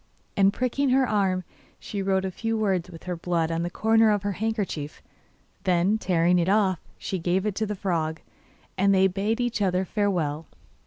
And 0.35 0.51
pricking 0.51 0.89
her 0.89 1.07
arm, 1.07 1.43
she 1.79 2.01
wrote 2.01 2.25
a 2.25 2.31
few 2.31 2.57
words 2.57 2.89
with 2.89 3.03
her 3.03 3.15
blood 3.15 3.51
on 3.51 3.61
the 3.61 3.69
corner 3.69 4.09
of 4.09 4.23
her 4.23 4.31
handkerchief. 4.31 4.99
Then 5.63 5.99
tearing 5.99 6.39
it 6.39 6.49
off, 6.49 6.79
she 6.97 7.19
gave 7.19 7.45
it 7.45 7.53
to 7.57 7.67
the 7.67 7.75
frog, 7.75 8.19
and 8.79 8.95
they 8.95 9.05
bade 9.05 9.39
each 9.39 9.61
other 9.61 9.85
farewell. 9.85 10.47